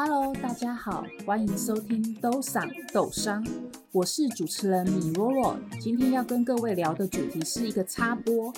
[0.00, 3.44] Hello，大家好，欢迎收听《豆桑豆商》，
[3.90, 5.58] 我是主持人米罗罗。
[5.80, 8.54] 今天要跟各位聊的主题是一个插播，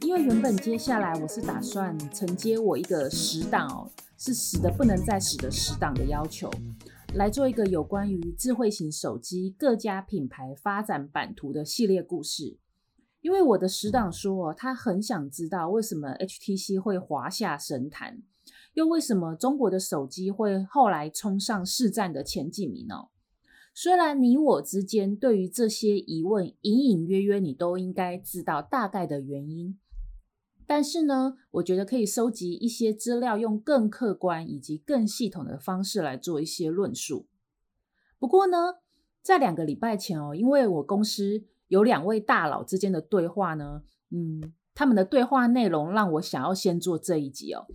[0.00, 6.50] 因为原本接下来我是打算承接我一个死党哦，是死的不能再死的死党的要求，
[7.12, 12.56] 来做一个有关于智慧型手机各家品牌发展版图的系列故事。
[13.20, 18.22] 因为我的死党说，他很想知道为什么 HTC 会华夏神坛。
[18.74, 23.08] 又为什么中国的手机会后来冲上市占的前几名呢？
[23.74, 29.78] 虽然你我之间对于这些疑问隐隐约约你都应该知道大概的原因，
[30.66, 37.26] 但是呢，我觉得可以收集一些资料，用更客观以及更系统的方式来做一些论述。
[38.18, 38.78] 不过呢，
[39.22, 47.66] 在两个礼拜前哦，因为我公司有两位大佬之间的对话呢，嗯，他们的对话内容让我想要先做这一集哦。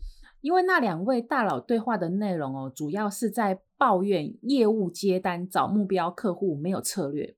[0.43, 7.37] 因为那两位大佬对话的内容哦，主要是在抱怨业务接单找目标客户没有策略，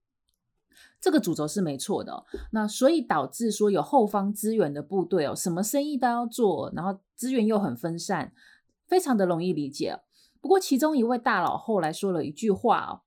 [0.99, 2.25] 这个主轴是没错的。
[2.51, 8.33] 那所以导致说有后方支援的部队哦，什么生意都要做，然后资源又很分散，
[8.87, 9.99] 非常的容易理解。
[10.41, 13.01] 不过其中一位大佬后来说了一句话哦，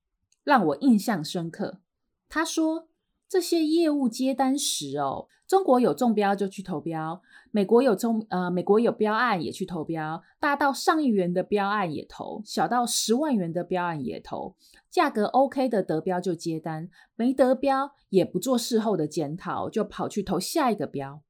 [0.44, 1.80] 让我印象深刻。
[2.28, 2.87] 他说。
[3.28, 14.56] 这些业务接单时哦，中国有中标就去投标，美国有中呃美国有标案也去投标，大到上亿元的标案也投，小到十万元的标案也投，
[14.90, 21.20] 价格 OK 的得标就接单，没得标也不做事后的检讨，就跑去投下一个标，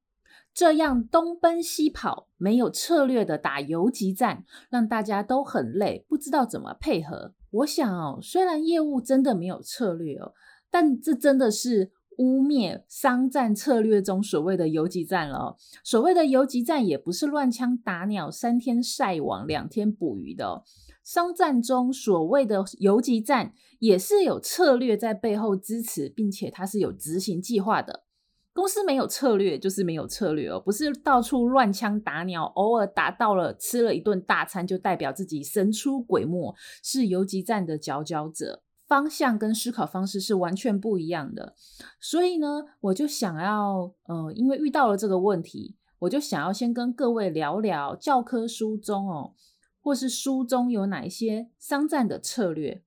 [0.55, 7.35] 这样东奔西跑，没有策略的打游击战，让大家都很累，不知道怎么配合。
[7.51, 10.33] 我想哦，虽然业务真的没有策略哦。
[10.71, 15.57] 但这真的是污蔑商战策略中所谓的游击战了。
[15.85, 20.65] 所谓的游击战也不是乱枪打鸟、三天晒网、两天捕鱼的。
[21.05, 28.05] 商战中所谓的游击战也是有策略在背后支持，并且它是有执行计划的。
[28.53, 38.65] 公司没有策略就是没有策略哦，不是到处乱枪打鸟，偶尔打到了吃了一顿大餐就代表自己神出鬼没，是游击战的佼佼者。
[38.88, 41.54] 方向跟思考方式是完全不一样的，
[42.00, 49.34] 所以呢，我就想要，呃，因为遇到了这个问题，我就想要先跟各位聊聊教科书中哦，
[49.82, 52.82] 或是书中有哪一些商战的策略，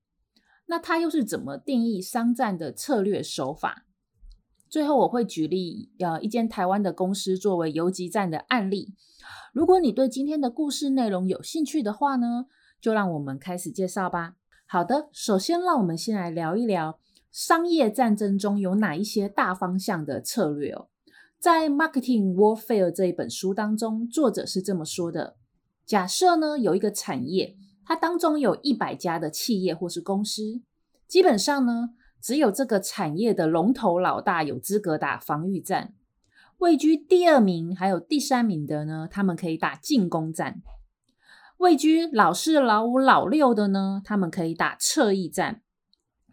[0.66, 3.86] 那它又是怎么定义商战的策略手法？
[4.68, 8.96] 最后我会举例，呃，一间台湾的公司作为游击战的案例。
[9.54, 12.48] 如果你对今天的故事内容有兴趣的话呢，
[12.82, 14.38] 就让我们开始介绍吧。
[14.74, 16.98] 好的，首先让我们先来聊一聊
[17.30, 20.88] 商业战争中有哪一些大方向的策略哦。
[21.38, 25.36] 在《Marketing Warfare》这一本书当中，作者是这么说的：
[25.86, 30.62] 假设呢有一个产业，它当中有一百家的企业或是公司，
[31.06, 31.90] 基本上呢
[32.22, 35.94] 只有这个产业的龙头老大有资格打防御战，
[36.60, 40.62] 位居第二名还有第三名的呢，他们可以打进攻战。
[41.62, 45.62] 位居老四、老五、老六的呢，他们可以打侧翼战。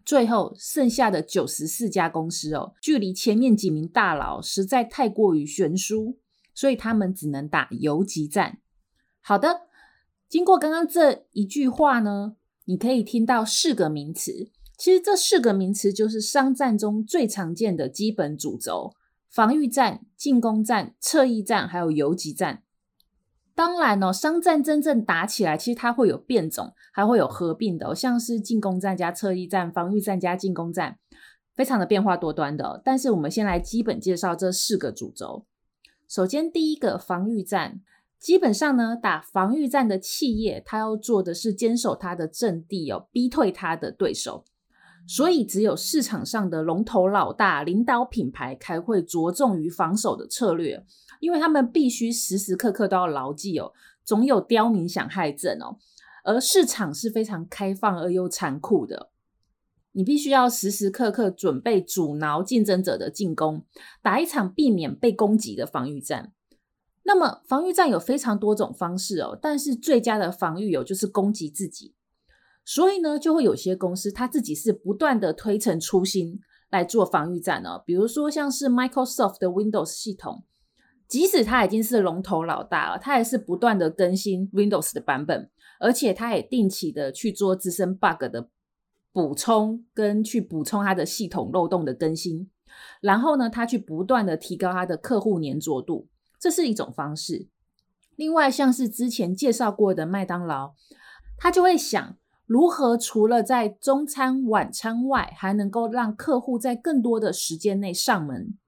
[0.02, 6.16] 最后剩下的九十四家公司哦，距离前面几名大佬实在太过于悬殊，
[6.54, 8.58] 所以他们只能打游击战。
[9.20, 9.60] 好的，
[10.26, 14.50] 经过刚刚这一句话呢，你可以听到四个名词。
[14.78, 18.94] 其实这四个名词就是商战中最常见的基本主轴：
[19.28, 22.62] 防御战、进攻战、侧翼战，还有游击战。
[23.58, 30.96] 当然哦，商战真正打起来，其实它会有变种，还会有合并的，像是进攻战加侧翼战、防御战加进攻战，
[31.56, 32.80] 非常的变化多端的。
[32.84, 35.44] 但是我们先来基本介绍这四个主轴。
[36.08, 37.80] 首先，第一个防御战，
[38.20, 44.44] 基本上呢，打防御战的企业，它要做的是坚守它的阵地哦，逼退它的对手。
[45.04, 50.84] 所以，只有市场上的龙头老大、领导品牌才会着重于防守的策略。
[51.20, 53.72] 因为他们必须时时刻刻都要牢记哦，
[54.04, 55.76] 总有刁民想害朕哦。
[56.24, 59.10] 而市场是非常开放而又残酷的，
[59.92, 63.64] 你必须要时时刻刻准备阻挠竞争者的进攻，
[64.02, 66.32] 打一场避免被攻击的防御战。
[67.04, 71.94] 那么防御战有非常多种方式哦，但是最佳的防御有就是攻击自己。
[72.62, 76.38] 所以呢，就会有些公司他自己是不断的推陈出新
[76.68, 80.44] 来做防御战哦，比如说像是 Microsoft 的 Windows 系统。
[81.08, 85.50] 即使它已经是龙头老大了，它也是不断的更新 Windows 的版本，
[85.80, 88.50] 而且它也定期的去做自身 bug 的
[89.12, 92.50] 补充，跟去补充它的系统漏洞的更新。
[93.00, 96.06] 然后呢，它去不断的提高它的客户黏着度，
[96.38, 97.48] 这是一种方式。
[98.14, 100.74] 另外，像是之前介绍过的麦当劳，
[101.38, 108.58] 他就会想如何除了在中餐、晚餐外，还能够让客户在更多的时间内上门。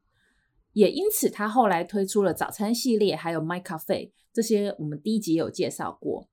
[0.73, 6.29] 也因此，他后来推出了早餐系列，还有 My Cafe 这些，我们第一集有介绍过。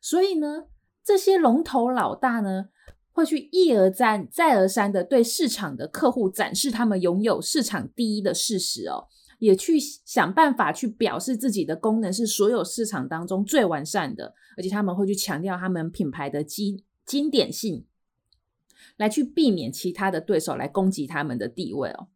[0.00, 0.66] 所以呢，
[1.04, 2.68] 这些龙头老大呢，
[3.10, 9.08] 会去一而再、再而三的对市场的客户展示他们拥有市场第一的事实哦，
[9.40, 17.84] 也去想办法去表示自己的功能是所有市场当中最完善的，而且他们会去强调他们品牌的经经典性，
[18.96, 22.06] 来去避免其他的对手来攻击他们的地位哦。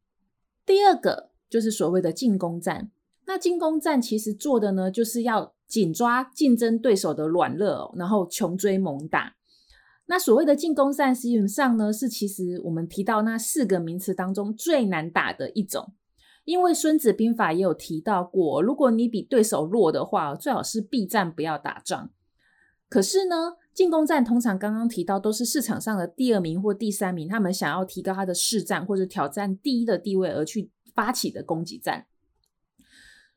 [0.64, 1.33] 第二个。
[1.54, 2.90] 就是所谓的进攻战，
[3.28, 9.36] 那进攻战其实做的呢，就是要紧抓竞争对手的软肋哦，然后穷追猛打。
[10.06, 15.92] 那所谓的进攻战，实际上呢，是其实我们提到那四个名词当中最难打的一种，
[16.44, 22.10] 因为《孙子兵法》也有提到过，如果你比对手弱的话，最好是避战，不要打仗。
[22.88, 30.72] 可是呢，进攻战通常刚刚提到都是市场上的第二名或第三名，他们想要提高他的市占或者挑战第一的地位而去。
[30.94, 32.06] 发起的攻击战，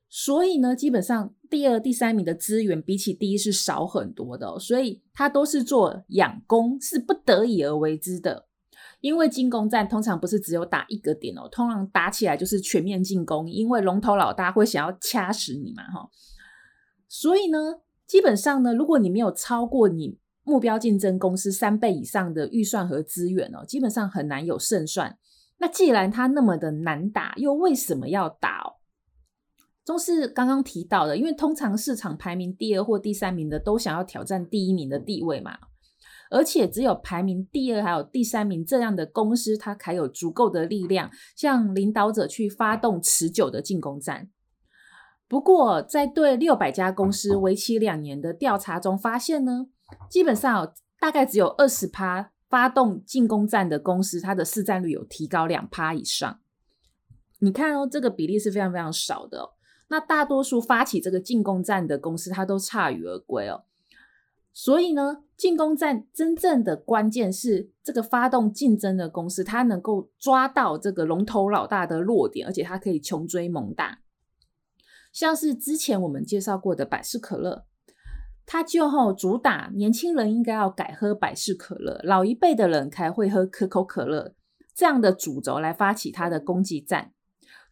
[0.07, 8.47] 所以呢，基本上第二、第三名的资源比起第一是少很多的，所以他都是做养攻，是不得已而为之的。
[8.99, 16.09] 因为进攻战通常不是只有打一个点哦，通常打起来就是全面进攻，因为龙头老大会想要掐死你嘛，哈。
[17.07, 25.17] 所以呢，基本上呢，如果你没有超过你目标竞争公司三倍以上的预算和资源哦，基本上很难有胜算。
[25.59, 28.77] 那既然它那么的难打，又为什么要打哦？
[29.83, 35.57] 都是刚刚提到的，因为通常市场排名第二或第三名的都想要挑战第一名的地位嘛，
[36.29, 44.29] 而且只有排名第二还有第三名这样的公司，它才有足够的力量，向领导者去发动持久的进攻战。
[45.27, 49.67] 不过，在对六百家公司为期两年的调查中发现呢，
[50.09, 52.31] 基本上大概只有二十趴。
[52.49, 56.39] 发动进攻战的公司，它的市占率有提高两趴以上。
[57.39, 59.51] 你看哦，这个比例是非常非常少的。
[59.89, 63.63] 那大多数发起这个进攻战的公司，它都铩羽而归哦。
[64.51, 73.99] 所以呢，进攻战真正的关键是这个发动竞争的公司，它能够抓到这个龙头老大的弱点，而且它可以穷追猛打。
[75.13, 77.65] 像是之前我们介绍过的百事可乐。
[78.49, 84.33] 他就吼主打年轻人应该要改喝百事可乐，老一辈的人才会喝可口可乐
[84.73, 87.11] 这样的主轴来发起他的攻击战。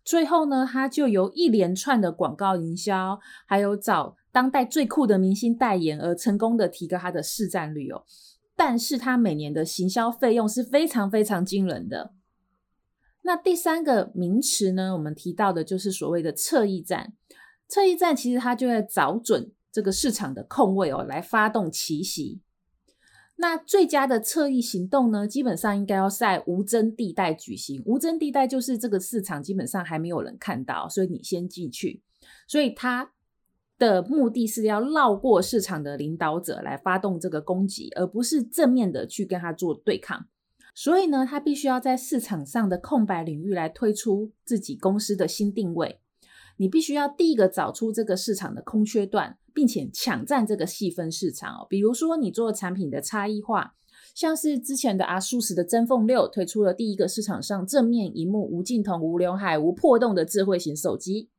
[0.03, 3.17] 最后呢，他就由一连串的广告营销，
[3.47, 8.03] 还有找当代最酷的明星代言，而成功的提高他的市占率哦。
[8.57, 12.13] 但是他每年的行销费用是非常非常惊人的。
[13.21, 17.13] 那第三个名词呢，我们提到的就是所谓的侧翼战。
[17.69, 19.53] 侧翼战其实它就在找准。
[19.75, 22.39] 这个市场的空位哦，来发动奇袭。
[23.35, 27.83] 那最佳的侧翼行动呢，基本上应该要在无争地带举行。
[27.85, 32.01] 无争地带就是这个市场基本上还没有人看到，所以你先进去。
[32.47, 33.11] 所以它
[33.77, 40.27] 的目的是要绕过市场的领导者来发动这个攻击，而不是正面的去跟他做对抗。
[40.73, 45.99] 所以呢，他必须要在市场上的空白领域来推出自己公司的新定位。
[46.57, 49.37] 你必须要第一个找出这个市场的空缺段。
[49.55, 53.73] 并且抢占这个细分市场哦，比如说你做产品的差异化，
[54.13, 61.29] 像是之前的 ASUS 的真凤六推出了第一个市场上正面萤幕、无镜头、无刘海、无破洞的智慧型手机。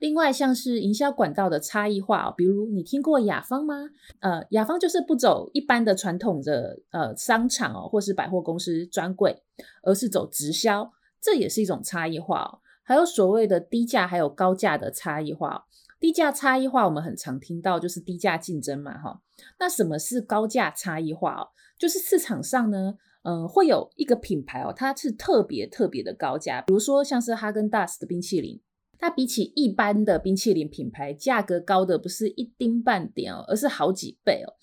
[0.00, 3.90] 另外，像是营销管道的差异化哦，比如你听过雅芳吗？
[4.20, 9.42] 呃，雅芳就是不走一般的传统的呃商场哦，或是百货公司专柜，
[9.82, 12.60] 而是走直销，这也是一种差异化哦。
[12.82, 15.66] 还有所谓的低价还有高价的差异化。
[16.00, 19.20] 低价差异化，我们很常听到，就是低价竞争嘛，哈。
[19.60, 21.48] 那什么是高价差异化哦？
[21.78, 28.60] 就是市场上呢，嗯、会有一个品牌哦，它是特别特别的高价，比如说像是哈根达斯的冰淇淋。
[29.02, 34.54] 它比起一般的冰淇淋品牌，价格高的不是一丁半点哦，而是好几倍哦。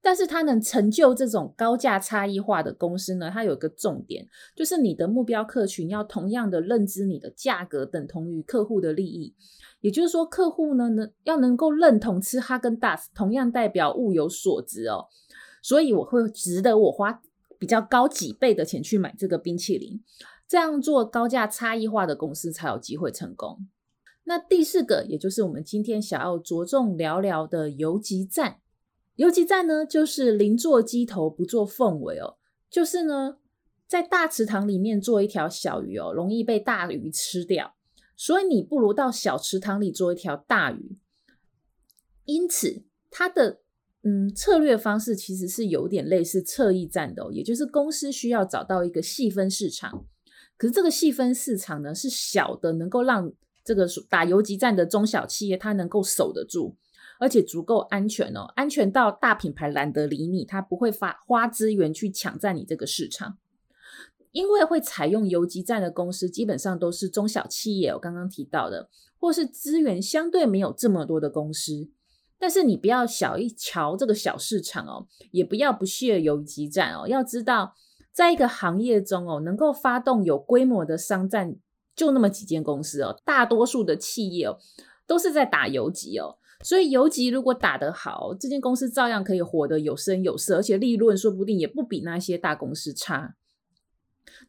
[0.00, 4.24] 但是它能成就这种高价差异化的公司呢，它有一个重点，
[4.54, 9.34] 就是你的目标客群要同样的认知你的价格等同于客户的利益，
[9.80, 15.06] 也就是说，客户呢能要能够认同吃哈根达斯，同样代表物有所值哦。
[15.60, 17.20] 所以我会值得我花
[17.58, 20.00] 比较高几倍的钱去买这个冰淇淋，
[20.46, 23.66] 这样做高价差异化的公司才有机会成功。
[24.28, 28.60] 那第四个，也就是我们今天想要着重聊聊的游击战。
[29.16, 32.36] 游击战呢，就是宁做鸡头不做凤尾哦。
[32.68, 33.38] 就是呢，
[33.86, 37.74] 在大池塘里面做一条小鱼哦，容易被大鱼吃掉，
[38.18, 40.98] 所以你不如到小池塘里做一条大鱼。
[42.26, 43.62] 因此，它的
[44.02, 50.04] 嗯，策略方式其实是有点类似侧翼战的哦，也就是公司需要找到一个细分市场，
[50.58, 53.32] 可是这个细分市场呢是小的，能够让
[53.68, 56.74] 这个打游击战的中小企业它能够守得住，
[57.20, 63.36] 而且足够安全哦，安全到大品牌懒得理你，它不会发花资源去抢占你这个市场。
[64.32, 71.90] 因为会采用游击战的公司，基本上都是中小企业，我刚刚提到的，或是资源相对没有这么多的公司。
[72.38, 77.06] 但是你不要小一瞧这个小市场哦，也不要不屑游击战哦。
[77.06, 77.74] 要知道，
[78.14, 81.56] 在一个行业中哦，能够发动有规模的商战，
[81.98, 83.20] 就那么几间公司哦。
[83.24, 84.56] 大多数的企业哦，
[85.06, 86.38] 都是在打游击哦。
[86.62, 93.34] 所以游击如果打得好，这间公司照样可以活得有声有色，而且利润说不定也不比那些大公司差。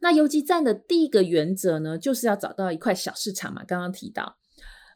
[0.00, 4.36] 那游击战的第一个原则呢，就是要找到一块小市场嘛，刚刚提到。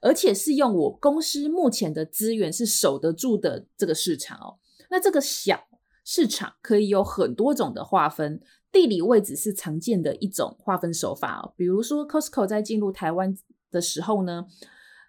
[0.01, 4.59] 而且是用我公司目前的资源是守得住的这个市场哦。
[4.91, 5.65] 那这个小
[6.05, 8.43] 市场可以有很多种的划分，
[8.75, 11.55] 地理位置是常见的一种划分手法哦。
[11.57, 13.33] 比如说 Costco 在进入台湾
[13.71, 14.47] 的时候呢，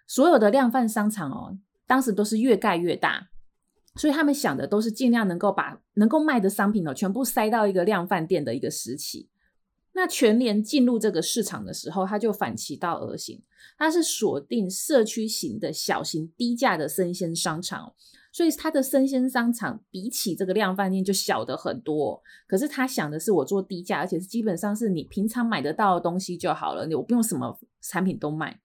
[0.06, 3.28] 所有的量贩商场哦，当时都是越盖越大，
[3.96, 9.28] 所以他们想的都是尽量能够把能够卖的商品哦，全部塞到一个量贩店的一个时期。
[9.96, 13.42] 那全联进入这个市场的时候，它就反其道而行，
[13.78, 17.94] 它是锁定社区型的小型低价的生鲜商场，
[18.30, 22.22] 所以它的生鲜商场比起这个量贩店就小得很多。
[22.46, 28.60] 可是他想的是我做低价，而且是基本上是你平常买得到的东西就好了，我不用什么产品都卖。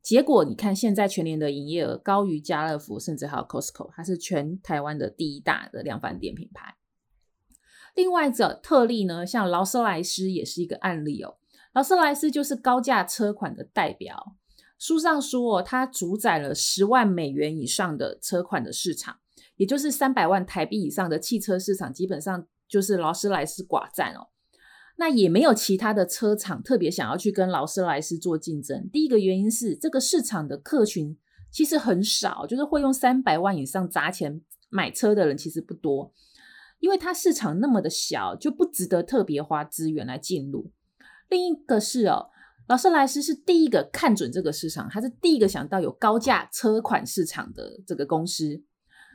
[0.00, 6.77] 结果你看现在全联的营业额高于家乐福，甚至还有 Costco，它是全台湾的第一大的量贩店品牌。
[7.98, 11.34] 另外一者特例呢，像劳斯莱斯也是一个案例哦。
[11.72, 14.36] 劳斯莱斯就是高价车款的代表。
[14.78, 19.18] 书上说哦，它主宰了十万美元以上的车款的市场，
[19.56, 24.28] 也就是三百万台币以上的汽车市场，基本上就是劳斯莱斯寡占哦。
[24.98, 28.88] 那也没有其他的车厂特别想要去跟劳斯莱斯做竞争。
[28.92, 31.18] 第一个原因是这个市场的客群
[31.50, 36.12] 其实很少，就是会用三百万以上砸钱买车的人其实不多。
[36.80, 40.70] 因为它市场那么的小，就不值得特别花资源来进入。
[41.28, 42.30] 另一个是哦，
[42.68, 48.62] 劳斯莱斯是第一个看准这个市场，它是第一个想到有高价车款市场的这个公司，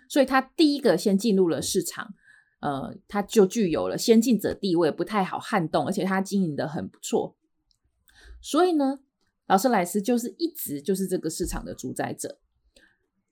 [0.09, 2.13] 所以它第一个先进入了市场，
[2.59, 7.35] 呃，它就具有了先进者地位，不太好撼动，而且它经营的很不错。
[8.41, 8.99] 所以呢，
[9.47, 12.39] 劳斯莱斯就是一直就是这个市场的主宰者。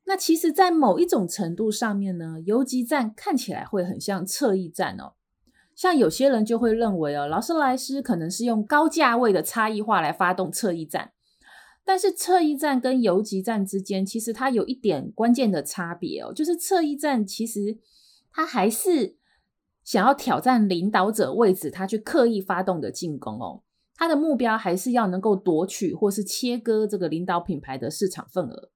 [0.05, 5.13] 那其实，在某一种程度上面呢，游击战看起来会很像侧翼战哦。
[5.75, 11.13] 像有些人就会认为哦，劳斯莱斯可能是用高价位的差异化来发动侧翼战。
[11.83, 17.79] 但是侧翼战跟游击战之间，其实它有一点关键的差别哦，就是侧翼战其实
[18.31, 19.15] 它还是
[19.83, 23.63] 想要挑战领导者位置，他去刻意发动的进攻哦。
[23.95, 28.69] 他的目标还是要能够夺取或是切割这个领导品牌的市场份额。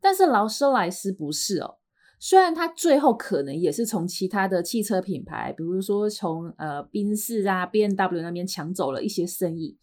[0.00, 1.76] 但是劳斯莱斯不是哦，
[2.20, 9.76] 虽然他最后可能也是从其他的汽车品牌，比如说从呃宾士啊、BMW 那边抢走了一些生意，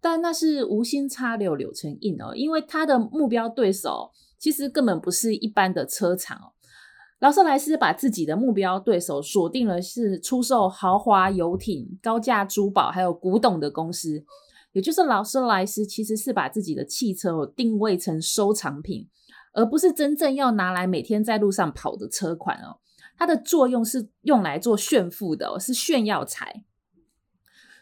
[0.00, 6.52] 但那是无心插柳柳成荫哦，因为他的目标对手其实根本不是一般的车厂哦。
[7.18, 14.22] 劳斯莱斯把自己的目标对手锁定了是出售豪华游艇、高价珠宝还有古董的公司，
[14.72, 19.08] 也就是劳斯莱斯其实是把自己的汽车定位成收藏品。
[19.56, 22.76] 而不是真正要拿来每天在路上跑的车款哦，
[23.16, 26.64] 它的作用是用来做炫富的，是炫耀财。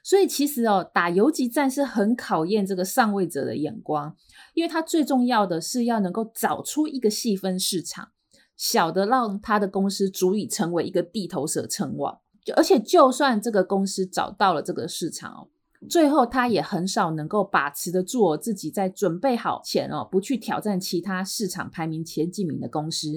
[0.04, 4.14] 所以其实哦，打游击战是很考验这个上位者的眼光，
[4.54, 8.10] 因为他最重要的是要能够找出一个细分市场，
[8.56, 12.20] 小的让他的公司足以成为一个地头蛇称王。
[12.54, 15.48] 而且就算这个公司找到了这个市场哦。
[15.88, 23.08] 最后，他也很少能够把持得住自己在准备好前哦，不去挑战其他市场排名前几名的公司，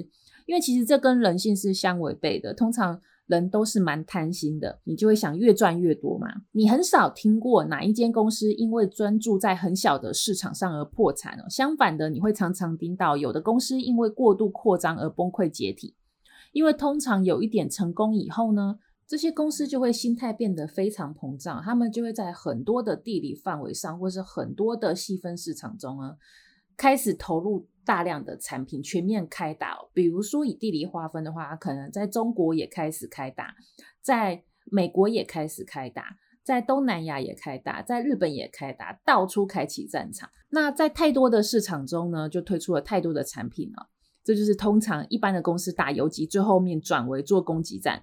[0.46, 2.54] 因为其实这跟人性是相违背的。
[2.54, 6.28] 通常人都是蛮贪心的，你就会想越赚越多嘛。
[6.52, 11.44] 你很少听过哪一间公司因为专注在很小的市场上而破产哦。
[11.48, 15.94] 相反的，你会常常听到有的公司因为过度扩张而崩溃解体，
[16.52, 18.78] 因为通常有一点成功以后呢。
[19.08, 26.16] 这些公司就会心态变得非常膨胀，他们就会在很多的地理范围上，或是很多的细分市场中啊，
[26.76, 29.78] 开始投入大量的产品，全面开打。
[29.94, 33.54] 比如说以地理划分的话，可能在中国也开始开打，
[34.02, 40.28] 在美国也开始开打，在东南亚也开打，在日本也开打，到处开启战场。
[40.50, 43.88] 那在太多的市场中呢，就推出了太多的产品了。
[44.22, 48.02] 这就是通常一般的公司打游击，最后面转为做攻击战。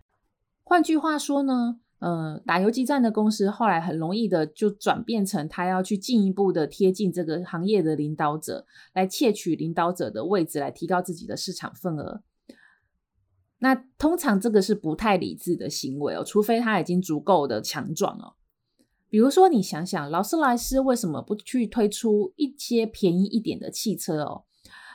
[0.67, 12.24] 换句话说呢，呃，打游击战的公司后来很容易的就转变成他要去进一步的贴近这个行业的领导者，来窃取领导者的位置，来提高自己的市场份额。
[13.60, 18.34] 那通常这个是不太理智的行为哦，除非他已经足够的强壮哦。
[19.07, 24.43] 比如说，你想想，劳斯莱斯为什么不去推出一些便宜一点的汽车哦，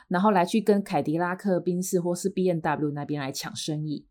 [0.09, 4.05] 然后来去跟凯迪拉克、宾士或是 BMW 那边来抢生意？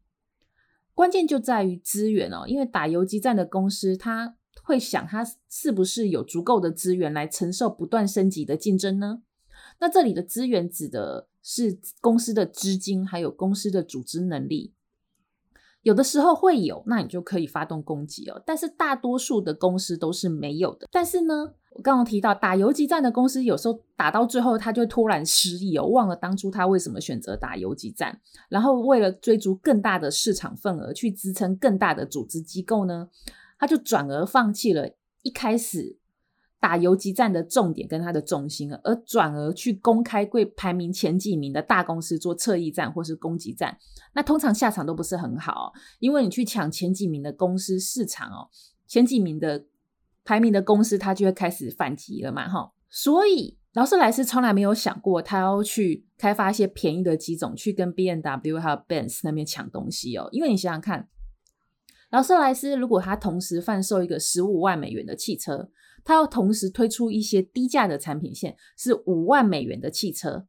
[1.00, 9.22] 关键就在于资源哦，因为打游击战的公司，他会想他是不是有足够的资源来承受不断升级的竞争呢？
[9.78, 14.74] 那这里的资源指的是公司的资金，还有公司的组织能力。
[15.80, 18.42] 有的时候会有，那你就可以发动攻击哦。
[18.44, 20.86] 但是大多数的公司都是没有的。
[20.92, 33.08] 但是呢，我刚刚提到打游击战的公司，有时候打到最后，他就突然失忆哦，忘了当初他为什么选择打游击战，然后为了追逐更大的市场份额，去支撑更大的组织机构呢，
[33.58, 34.90] 他就转而放弃了
[35.22, 35.96] 一开始。
[36.62, 43.78] 打游击战的重点跟他的重心，而转而去公开对排名前几名的大公司做侧翼战或是攻击战，
[44.12, 48.50] 那通常下场都不是很好哦，因为你去抢前几名的公司市场哦，
[48.86, 49.64] 前几名的
[50.24, 52.72] 排名的公司，它就会开始反击了嘛，哈。
[52.88, 61.08] 所以劳斯莱斯从来没有想过，他要去开发一些便宜的机种去跟 BMW 还有 Benz 那边抢东西哦，因为你想想看，
[62.10, 65.70] 劳斯莱斯如果他同时贩售一个十五万美元的汽车。
[66.02, 70.46] 他要同时推出一些低价的产品线，是五万美元的汽车，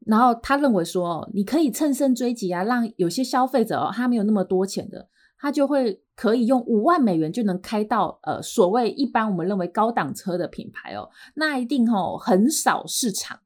[0.00, 5.08] 然后他认为说，你可以乘胜追击啊，让有些消费者哦，他没有那么多钱的，
[5.40, 13.40] 他就会可以用五万美元就能开到呃所谓一般我们认为高档车的品牌哦，那一定哦很少市场。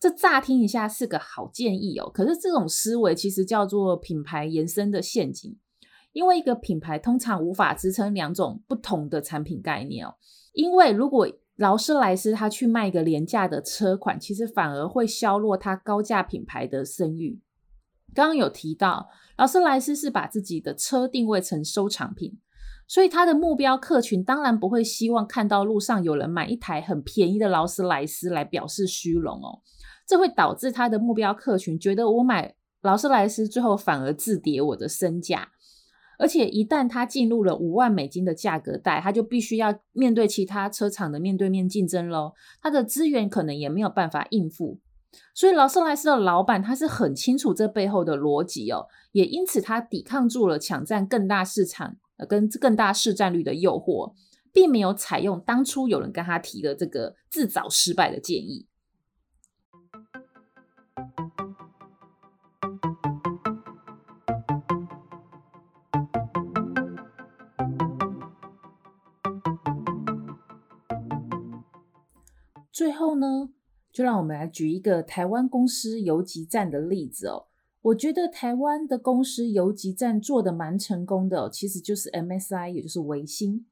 [0.00, 5.56] 这乍听一下是个好建议哦，可是这种思维其实叫做品牌延伸的陷阱。
[6.12, 10.14] 因为一个品牌通常无法支撑两种不同的产品概念哦。
[10.52, 17.40] 因为如果劳斯莱斯他去卖一个廉价的车款，其实反而会削弱他高价品牌的声誉。
[18.14, 22.38] 刚刚有提到，劳斯莱斯是把自己的车定位成收藏品，
[22.88, 29.62] 所以他的目标客群当然不会希望看到路上有人买一台很便宜的劳斯莱斯来表示虚荣哦。
[30.06, 35.50] 这会导致他的目标客群觉得我买劳斯莱斯，最后反而自跌我的身价。
[36.18, 42.32] 而且一旦他进入了五万美金的价格带，他就必须要面对其他车厂的面对面竞争喽。
[42.60, 44.80] 他的资源可能也没有办法应付，
[45.34, 51.96] 所以劳斯莱斯的老板他是很清楚这背后的逻辑哦，也因此他抵抗住了抢占更大市场
[52.28, 54.12] 跟更大市占率的诱惑，
[54.52, 58.66] 并没有采用当初有人跟他提的这个自找失败的建议。
[72.70, 73.48] 最后呢，
[73.92, 77.46] 就让我们来举一个台湾公司游击战的例子哦。
[77.80, 83.66] 我觉得台湾的公司游击战做得蛮成功的哦，其实就是 MSI，也就是维新。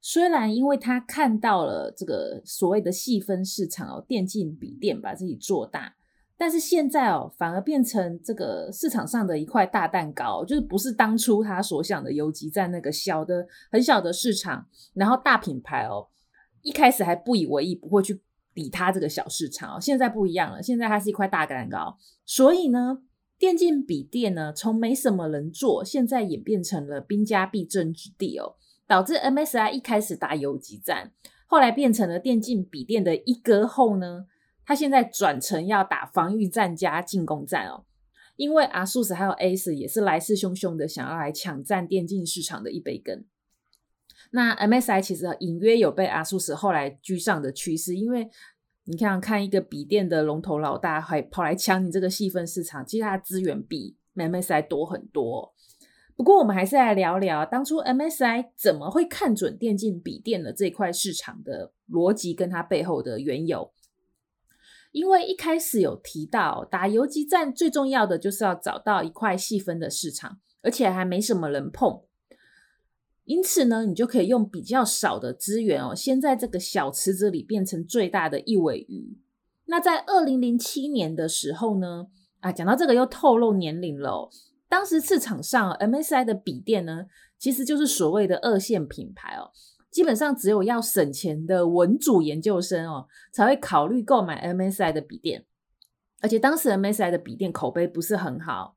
[0.00, 5.96] 虽然因为他看到了这个所谓的细分市场哦，电竞笔电把自己做大，
[6.36, 16.08] 但是现在哦，反而变成这个市场上的一块大蛋糕，就是不是当初他所想的游击战那个小的很小的市场，然后大品牌哦，
[16.62, 18.20] 一开始还不以为意，不会去。
[18.56, 20.62] 比他这个小市场哦，现在不一样了。
[20.62, 23.02] 现在它是一块大蛋糕，所以呢，
[23.38, 28.54] 电竞笔电呢，从没什么人做，现在演变成了兵家必争之地哦，
[28.86, 31.12] 导致 MSI 一开始打游击战，
[31.46, 34.24] 后来变成了电竞笔电的一哥后呢，
[34.64, 37.84] 他现在转成要打防御战加进攻战哦，
[38.36, 43.26] 因为 ASUS 还有 ACE 也是来势汹汹的想要来抢占电竞市场的一杯羹。
[44.30, 48.28] 那 MSI 其实隐约有被 ASUS 后来居上的趋势，因为
[48.84, 55.52] 你看看一个笔电的龙头老大还跑来抢你这个细分市场，其实它资源比 MSI 多很多。
[56.16, 63.70] 不过我们还是来聊聊当初 MSI 怎么会看准电竞笔电的这块市场的逻辑跟它背后的缘由。
[64.92, 72.00] 因为一开始有提到打游击战最重要的就是要找到一块细分的市场，而且还没什么人碰。
[73.26, 79.18] 因此呢，你就可以用比较少的资源哦，先在这个小池子里变成最大的一尾鱼。
[79.66, 82.06] 那在二零零七年的时候呢，
[82.38, 84.30] 啊，讲到这个又透露年龄了。
[84.68, 89.50] 当时市场上 MSI 的笔电呢，其实就是所谓的二线品牌哦，
[89.90, 95.44] 基本上只有要省钱的文组研究生哦，才会考虑购买 MSI 的笔电。
[96.20, 98.75] 而且当时 MSI 的笔电口碑不是很好。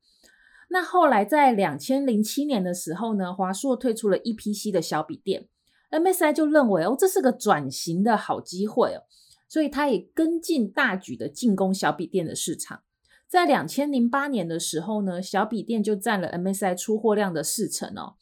[0.71, 5.47] 那后来在两千零七年的时候呢，华硕推出了 EPC 的小笔电
[5.91, 9.01] ，MSI 就认为哦，这是个转型的好机会哦，
[9.47, 12.82] 所以他也跟进大举的进攻小笔电的市场。
[13.27, 18.13] 在两千零八年的时候呢，小笔电就占了 MSI 出货量的四成哦。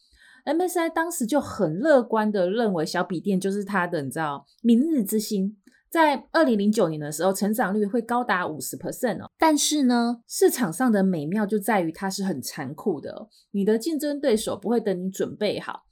[0.45, 5.57] MSI 当时就很乐观的认为小笔电就是它的，你知道，明日之星。
[5.97, 9.31] 在二零零九年的时候，成长率会高达五十 percent 哦。
[9.35, 13.27] 但是呢，市场上的美妙就在于它是很残酷的。
[13.49, 15.85] 你的竞争对手不会等你准备好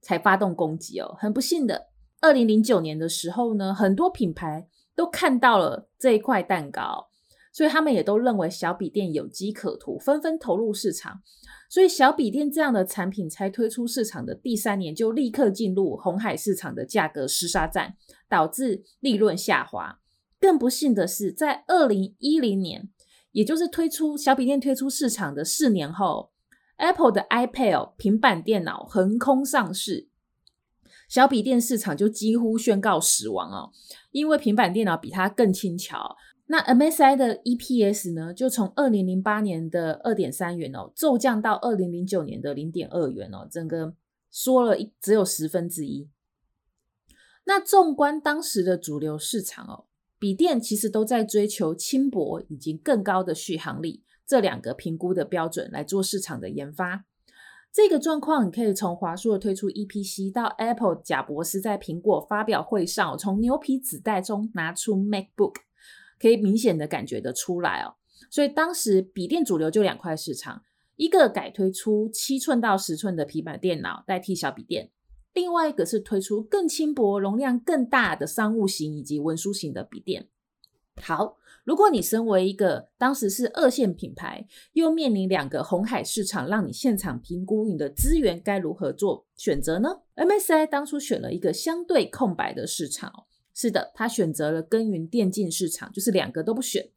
[0.00, 1.14] 才发动攻击哦。
[1.18, 1.88] 很不幸的，
[2.22, 7.08] 二零零九年的时候呢，很多品牌都看到了这一块蛋糕，
[7.52, 11.20] 所以他们也都认为小笔电有机可图，纷纷投入市场。
[11.68, 17.94] 所以小笔电这样的产品才推出市场的第三年，就立刻进入红海市场的价格厮杀战，
[18.30, 20.00] 导致利润下滑。
[20.40, 22.88] 更不幸的是，在二零一零年，
[23.32, 26.30] 也就是推出小笔电推出市场的四年后
[26.76, 30.08] ，Apple 的 iPad 平板电脑横空上市，
[31.08, 33.72] 小笔电市场就几乎宣告死亡哦，
[34.12, 36.16] 因为平板电脑比它更轻巧。
[36.46, 43.94] 那 MSI 的 EPS 呢，就从二零零八年的二点三元哦，骤降到二零零九年的零点二元哦，整个
[44.30, 46.08] 缩了一只有十分之一。
[47.44, 49.84] 那纵观当时的主流市场哦，
[50.18, 57.04] 笔电其实都在追求轻薄以及更高的续航力这两个评估的标准来做市场的研发。
[57.72, 65.54] 这个状况你可以从华硕推出 EPC 到 Apple 贾博士在苹果发表会上从牛皮纸袋中拿出 MacBook。
[66.20, 67.94] 可以明显的感觉得出来哦，
[68.30, 70.62] 所以当时笔电主流就两块市场，
[70.96, 74.90] 一个改推出七寸到十寸的平板电脑代替小笔电，
[75.32, 80.28] 另外一个是推出更轻薄、容量更大的商务型以及文书型的笔电。
[81.02, 93.24] 好，如果你身为一个当时是二线品牌，又面临两个红海市场，让你现场评估你的资源该如何做选择呢？MSI 当初选了一个相对空白的市场。
[93.54, 96.90] 是的，他选择了耕耘电竞市场，就是两个都不选。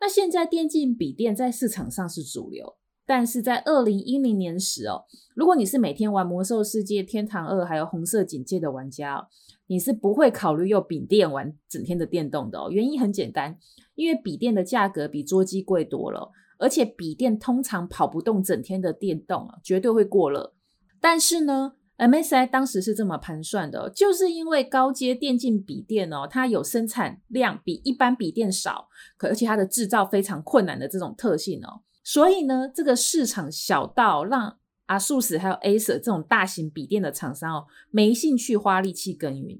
[0.00, 2.76] 那现在电竞笔电在市场上是主流，
[3.12, 9.26] 但是在二零一零年时哦，如果你是每天玩魔兽世界、天堂二还有红色警戒的玩家哦，
[9.66, 12.70] 你是不会考虑用笔电玩整天的电动的哦。
[12.70, 13.58] 原因很简单，
[13.96, 20.54] 因为笔电的价格比桌机贵多了，而且笔电通常跑不动整天的电动啊，绝对会过热。
[20.98, 39.58] 但是呢，MSI 当时是这么盘算的，就是因为高阶电竞笔电哦，它有生产量比一般笔电少，可而且它的制造非常困难的这种特性哦，所以呢，这个市场小到让 ASUS 还有 Acer 这种大型笔电的厂商哦，没兴趣花力气耕耘。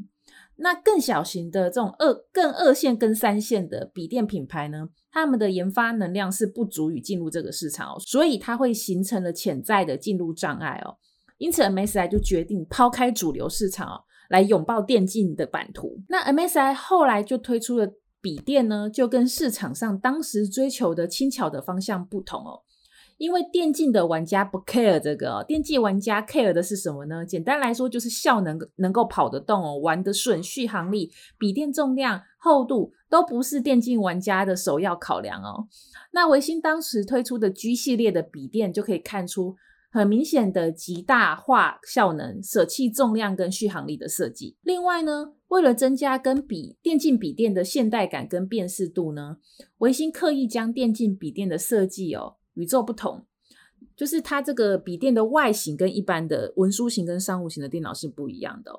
[0.56, 10.96] 那更小型的这种二更二线跟三线的笔电品牌呢，他们的研发能量是不足以进入这个市场哦，所以它会形成了潜在的进入障碍哦。
[11.38, 16.00] 因此，MSI 就决定抛开主流市场哦，来拥抱电竞的版图。
[16.08, 17.88] 那 MSI 后来就推出了
[18.22, 22.62] 笔电呢，就跟市场上当时追求的轻巧的方向不同哦。
[23.18, 27.24] 因为电竞的玩家不 care 这个哦，电竞玩家 care 的是什么呢？
[27.24, 35.68] 简单来说就是效能能够跑得动哦，玩得顺，续航力、笔电重量、厚度都不是电竞玩家的首要考量哦。
[36.12, 39.56] 那维星当时推出的 G 系列的笔电就可以看出。
[39.92, 44.56] 很明显的极大化效能，舍弃重量跟续航力的设计。
[44.62, 49.36] 另外呢，为了增加跟笔电竞笔电的现代感跟辨识度呢，
[49.78, 53.26] 维新刻意将电竞笔电的设计哦与众不同，
[53.94, 58.72] 就是它这个笔电的外形跟一般的文书型跟商务型的电脑是不一样的，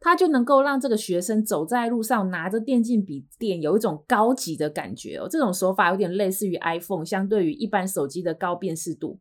[0.00, 5.28] 它就能够让这个学生走在路上拿着电竞笔电有一种高级的感觉哦。
[5.30, 9.20] 这种手法有点类似于 iPhone，相对于一般手机的高辨识度。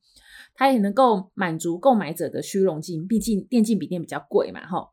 [0.56, 4.91] 它也能够满足购买者的虚荣心，毕竟电竞笔电比较贵嘛，哈。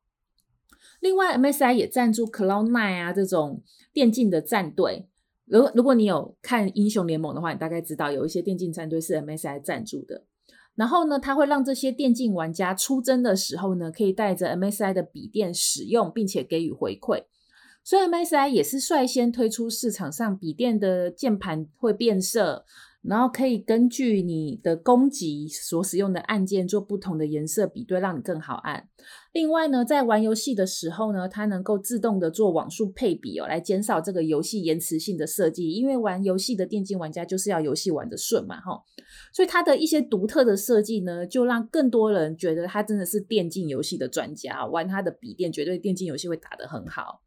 [1.00, 5.08] 另外，MSI 也赞助 Cloud9 啊这种电竞的战队。
[5.44, 10.24] 如如果你有看英雄联盟的话，你大概知道有一些电竞战队是 MSI 赞助的。
[10.74, 17.24] 然后呢，它会让这些电竞玩家出征的时候呢，可以带着 MSI 的笔电使用，并且给予回馈。
[17.84, 22.64] 所以 MSI 也是率先推出市场上笔电的键盘会变色。
[23.02, 28.88] 然后可以根据你的攻击所使用的按键做不同的颜色比对，让你更好按。
[29.32, 35.72] 另外呢，在玩游戏的时候呢，它能够自动的做网速配比哦，来减少这个游戏延迟性的设计。
[35.72, 38.82] 因为玩游戏的电竞玩家就是要游戏玩得顺嘛，哈。
[39.32, 47.22] 所以它的一些独特的设计呢，就让更多人觉得它真的是电竞游戏的专家，玩它的笔电绝对电竞游戏会打得很好。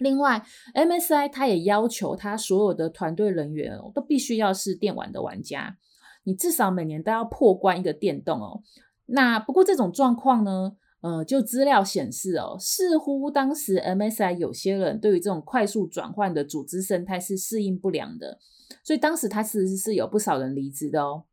[0.00, 0.42] 另外
[0.74, 5.76] ，MSI 它也要求它所有的团队人员哦，都必须要是电玩的玩家，
[6.24, 8.62] 你至少每年都要破关一个电动哦。
[9.06, 18.38] 那不过这种状况呢，呃，就资料显示哦，似乎当时 MSI 有些人对于这种快速转换的组织生态是适应不良的，
[18.82, 21.24] 所以当时它其实是有不少人离职的哦。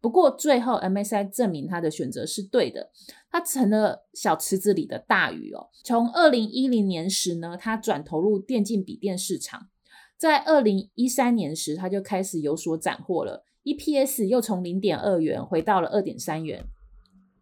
[0.00, 2.90] 不过最后，MSI 证明他的选择是对的，
[3.30, 5.68] 他成了小池子里的大鱼哦。
[5.84, 9.68] 从二零一零年时呢，他转投入电竞笔电市场，
[10.16, 16.64] 在二零一三年时，他就开始有所斩获了，EPS 又从零点二元回到了二点三元。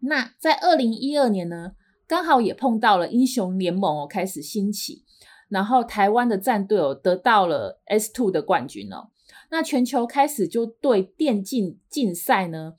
[0.00, 1.72] 那在二零一二年呢，
[2.08, 5.04] 刚好也碰到了英雄联盟哦开始兴起，
[5.48, 9.10] 然后台湾的战队哦得到了 S2 的冠军哦。
[9.50, 12.74] 那全球开始就对电竞竞赛呢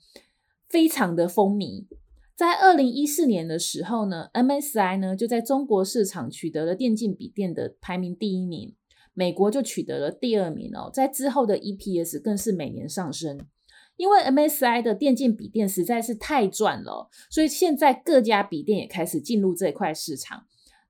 [0.68, 1.86] 非常的风靡，
[2.36, 8.76] 在二零一四年的时候呢，MSI 呢就在中国市场取得了电竞笔电的排名第一名，
[9.12, 13.40] 美国就取得了第二名哦，在之后的 EPS 更是每年上升，
[13.96, 20.44] 因为 MSI 的电竞笔电实在是太赚了，所以现在各家笔电也开始进入这块市场，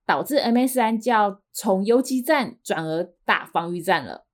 [0.05, 4.27] 导致 MSI 就要从游击战转而打防御战了。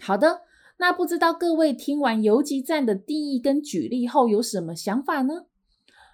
[0.00, 0.47] 好的。
[0.78, 5.46] 那不知道各位听完游击战的定义跟举例后有什么想法呢？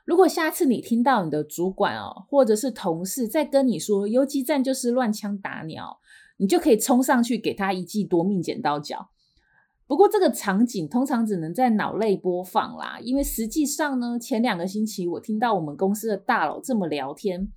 [0.05, 5.99] 如果下次你听到你的主管哦，或者是同事在跟你说游击战就是乱枪打鸟，
[6.39, 9.11] 你就可以冲上去给他一记夺命剪刀脚。
[9.87, 17.51] 不过这个场景通常只能在脑内播放啦，因为实际上呢，前两个星期我听到我们公司的大佬这么聊天。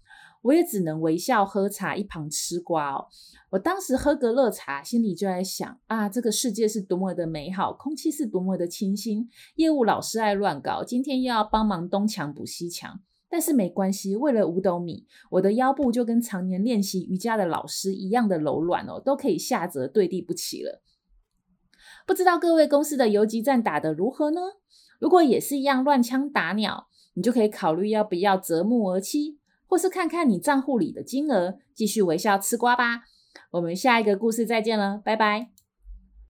[0.47, 3.07] 我也只能微笑喝茶，一旁吃瓜哦。
[3.49, 9.29] 我当时喝个热茶，心里就在想啊，这个世界是多么的美好，空气是多么的清新。
[9.55, 20.81] 业务老是爱乱搞，今天又要帮忙东墙补西墙，但是没关系，为了五斗米，我的腰部就跟常年练习瑜伽的老师一样的柔软哦，都可以下折对地不起了。
[22.05, 24.39] 不知道各位公司的游击战打得如何呢？
[24.97, 29.36] 如果也是一样乱枪打鸟，你就可以考虑要不要择木而栖。
[29.67, 33.03] 或是看看你账户里的金额，继续微笑吃瓜吧。
[33.51, 35.56] 我们下一个故事再见了，拜拜。